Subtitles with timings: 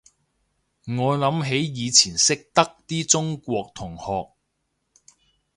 [0.87, 4.31] 我諗起以前識得啲中國同學